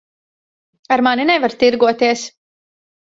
Ar 0.95 1.03
mani 1.07 1.27
nevar 1.31 1.53
tirgoties. 1.65 2.21